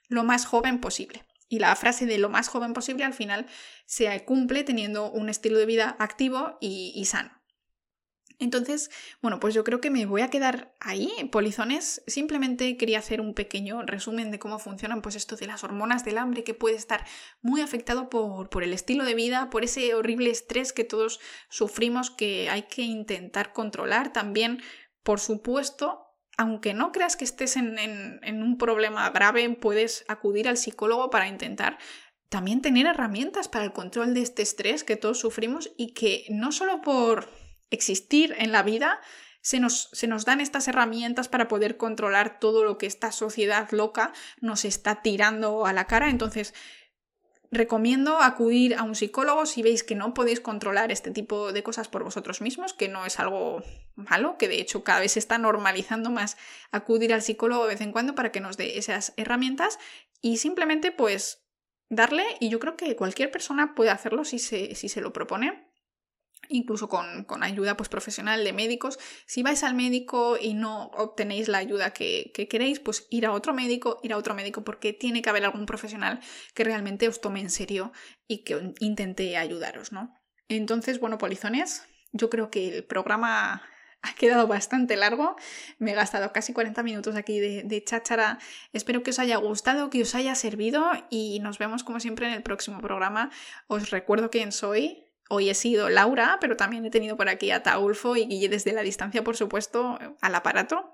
[0.10, 1.26] lo más joven posible.
[1.48, 3.46] Y la frase de lo más joven posible al final
[3.86, 7.32] se cumple teniendo un estilo de vida activo y, sano.
[8.38, 8.90] Entonces,
[9.22, 12.04] bueno, pues yo creo que me voy a quedar ahí, polizones.
[12.08, 16.18] Simplemente quería hacer un pequeño resumen de cómo funcionan pues esto de las hormonas del
[16.18, 17.06] hambre que puede estar
[17.42, 22.12] muy afectado por, por el estilo de vida, por ese horrible estrés que todos sufrimos
[22.12, 24.12] que hay que intentar controlar.
[24.12, 24.62] También,
[25.04, 26.05] por supuesto,
[26.38, 31.78] aunque no creas que estés en, un problema grave, puedes acudir al psicólogo para intentar
[32.30, 36.52] también tener herramientas para el control de este estrés que todos sufrimos y que no
[36.52, 37.30] solo por
[37.70, 39.00] existir en la vida
[39.42, 43.70] se nos, se nos, dan estas herramientas para poder controlar todo lo que esta sociedad
[43.72, 44.12] loca
[44.42, 46.10] nos está tirando a la cara.
[46.10, 46.56] Entonces,
[47.56, 51.88] recomiendo acudir a un psicólogo si veis que no podéis controlar este tipo de cosas
[51.88, 53.64] por vosotros mismos, que no es algo
[53.96, 56.38] malo, que de hecho cada vez se está normalizando más
[56.72, 59.80] acudir al psicólogo de vez en cuando para que nos dé esas herramientas.
[60.22, 61.46] Y simplemente pues
[61.90, 65.65] darle, y yo creo que cualquier persona puede hacerlo si se, si se lo propone,
[66.50, 69.00] incluso con, ayuda pues, profesional de médicos.
[69.26, 73.54] Si vais al médico y no obtenéis la ayuda que, queréis, pues ir a otro
[73.54, 76.20] médico, ir a otro médico, porque tiene que haber algún profesional
[76.54, 77.92] que realmente os tome en serio
[78.28, 80.16] y que intente ayudaros, ¿no?
[80.48, 83.64] Entonces, bueno, polizones, yo creo que el programa
[84.06, 85.36] ha quedado bastante largo.
[85.80, 88.40] Me he gastado casi 40 minutos aquí de, de cháchara.
[88.72, 92.34] Espero que os haya gustado, que os haya servido y nos vemos como siempre en
[92.34, 93.32] el próximo programa.
[93.68, 95.05] Os recuerdo quién soy.
[95.30, 98.74] Hoy he sido Laura, pero también he tenido por aquí a Taulfo y Guille desde
[98.74, 100.92] la distancia, por supuesto, al aparato.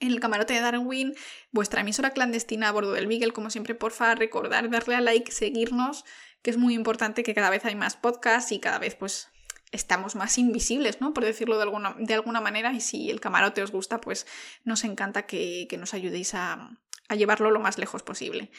[0.00, 1.14] En el camarote de Darwin,
[1.52, 6.04] vuestra emisora clandestina a bordo del Beagle, como siempre, porfa, recordar darle a like, seguirnos,
[6.42, 9.28] que es muy importante que cada vez hay más podcasts y cada vez pues
[9.72, 11.12] estamos más invisibles, ¿no?
[11.12, 12.72] Por decirlo de alguna, de alguna manera.
[12.72, 14.26] Y si el camarote os gusta, pues
[14.64, 16.76] nos encanta que, nos ayudéis a,
[17.08, 18.50] a llevarlo lo más lejos posible.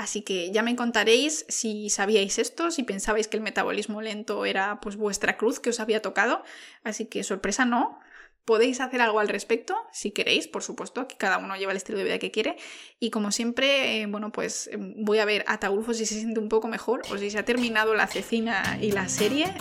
[0.00, 4.80] Así que ya me contaréis si sabíais esto, si pensabais que el metabolismo lento era
[4.80, 6.42] pues vuestra cruz que os había tocado.
[6.84, 8.00] Así que sorpresa no.
[8.46, 11.98] Podéis hacer algo al respecto, si queréis, por supuesto, que cada uno lleva el estilo
[11.98, 12.56] de vida que quiere.
[12.98, 16.40] Y como siempre, eh, bueno, pues em, voy a ver a Taulfo si se siente
[16.40, 19.52] un poco mejor o si se ha terminado la cecina y la serie.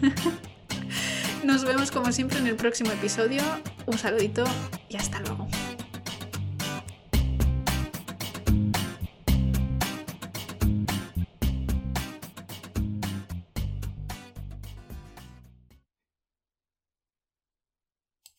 [1.44, 3.42] Nos vemos como siempre en el próximo episodio.
[3.84, 4.44] Un saludito
[4.88, 5.48] y hasta luego.